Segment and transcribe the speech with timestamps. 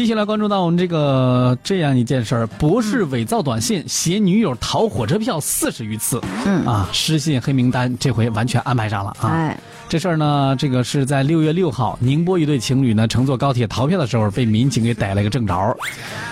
[0.00, 9.28] 接下来关注到我们这个这样一件事儿：博士伪造短信携女友逃火车票四十余次，嗯啊，失信黑名单这回完全安排上了啊。
[9.28, 9.60] 哎，
[9.90, 15.76] 这事儿呢，这个是在六月六号，宁波一对情侣呢乘坐高铁逃票的时候，被民警给逮了个正着。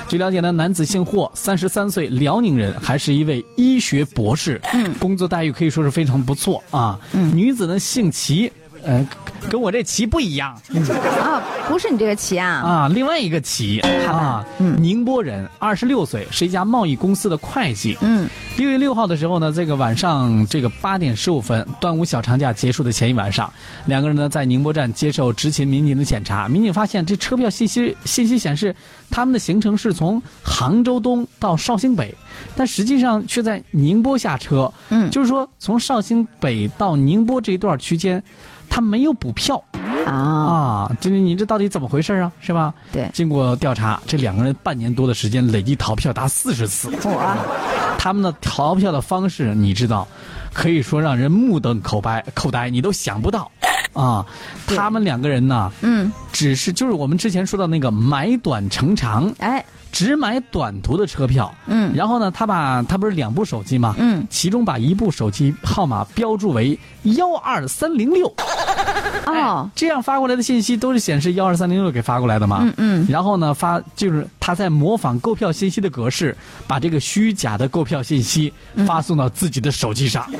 [0.09, 6.98] 据了解呢，男子姓霍，三十三岁，辽宁人，还是一位医学博士，嗯工作待遇可以说是非常不错啊。
[7.12, 8.50] 嗯女子呢姓齐，
[8.82, 9.07] 呃，
[9.50, 10.54] 跟我这棋不一样
[11.21, 17.96] 啊，不是你这个棋啊，啊，另外一个棋啊，嗯宁波人，二十六岁，是一家贸易公司的会计。
[18.00, 23.53] 嗯六月六号的时候呢，这个晚上这个八点十五分，端午小长假结束的前一晚上，
[23.86, 26.49] 两个人呢在宁波站接受执勤民警的检查。
[26.49, 28.75] 民警发现这车票信息信息显示，
[29.11, 32.12] 他们的行程是从杭州东到绍兴北，
[32.56, 34.70] 但实际上却在宁波下车。
[34.89, 38.20] 嗯就是说从绍兴北到宁波这一段区间，
[38.69, 39.62] 他没有补票。
[40.06, 40.97] 啊，啊！
[41.00, 42.31] 这你这到底怎么回事啊？
[42.41, 42.72] 是吧？
[42.92, 46.91] 对，经过调查，这两个人半年多的时间累计逃票达四十次。
[47.05, 47.36] 我
[47.98, 50.06] 他们的逃票的方式，你知道，
[50.52, 53.50] 可以说让人目瞪口呆，口呆，你都想不到，
[53.92, 54.24] 啊，
[54.66, 61.92] 他们两个人呢，嗯，只是就是我们之前说到那个买短乘长，哎，只买短途的车票，嗯。
[61.94, 63.94] 然后呢，他把他不是两部手机吗？
[63.98, 68.33] 嗯，其中把一部手机号码标注为幺二三零六，
[69.27, 72.58] 哦，这样发过来的信息都是显示幺二三零六给发过来的嘛？
[72.62, 76.36] 嗯嗯，然后呢，发就是他在模仿购票信息的格式，
[76.67, 78.53] 把这个虚假的购票信息
[78.86, 80.22] 发送到自己的手机上。
[80.22, 80.30] 啊，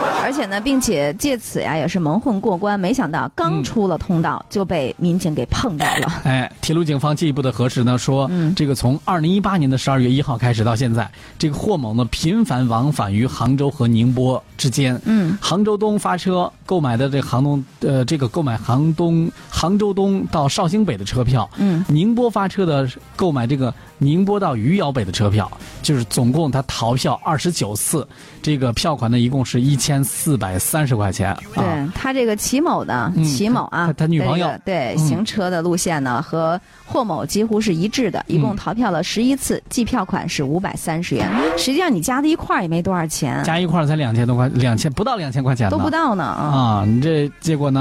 [0.24, 6.12] 而且呢，并且借此呀也是蒙混过关，没想到刚出了通道就被民警给碰到了。
[6.24, 15.00] 哎，铁路警方进一步的核实呢，说、嗯这个从二零一八年的十二月一号开始到现在，这个霍某呢频繁往返于杭州和宁波之间。
[15.04, 25.50] 嗯杭州东发车购买的这个杭东呃这个购买杭东杭州东到绍兴北的车票，嗯，宁波发车的购买这个宁波到余姚北的车票，
[25.82, 28.06] 就是总共他逃票二十九次，
[28.42, 31.30] 这个票款呢一共是一千四百三十块钱。
[31.32, 41.28] 啊，对他这个齐某的嗯齐某啊，他他女朋友这个对嗯行车的路线呢和霍某几乎是一致的，一共嗯逃票了十一次，计票款是五百三十元。
[41.56, 46.44] 实际上你加在一块儿也没多少钱，加一块儿才两千多块，两千不到两千块钱都不到呢啊。
[46.44, 46.84] 啊！
[46.86, 47.79] 你这结果呢？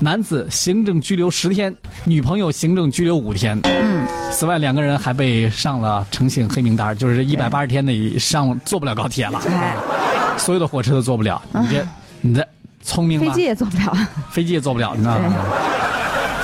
[0.00, 3.58] 男子行政拘留十天，女朋友行政拘留五天。
[3.64, 9.76] 嗯，此外，两个人还被上了诚信黑名单，就是一百八十天内上坐不了高铁了，哎，
[10.38, 11.42] 所有的火车都坐不了。
[11.52, 11.86] 你这，
[12.20, 12.46] 你这
[12.80, 13.42] 聪明吗飞机？
[13.42, 14.08] 也坐不了。
[14.30, 15.34] 飞机也坐不了，你知道吗？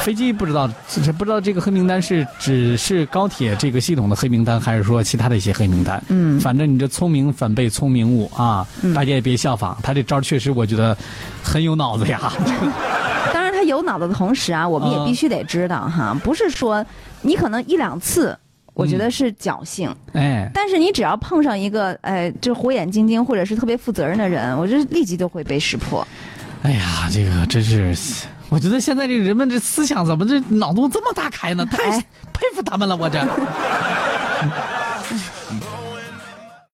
[0.04, 0.68] 飞机不知道，
[1.02, 6.02] 这不知道这个黑名单是只是高铁这个系统的黑名单，还是说其他的一些黑名单？
[6.08, 8.66] 嗯反正你这聪明反被聪明误啊！
[8.82, 10.94] 嗯大家也别效仿，他这招确实我觉得
[11.42, 12.20] 很有脑子呀。
[13.32, 16.84] 当然，他有脑子的同时啊，我们也嗯必须得知道哈，不是说
[17.22, 18.36] 你可能一两次，
[18.74, 26.06] 我觉得是侥幸，哎，但是你只要碰上一个哎，就火眼金睛或者是特别负责任的人，我这立即就会被识破。
[26.60, 27.94] 哎呀，这个真是，
[28.54, 31.66] 我觉得现在这个人们这思想怎么这脑洞这么大开呢？
[31.66, 31.98] 太哎
[32.32, 33.18] 佩服他们了，我这。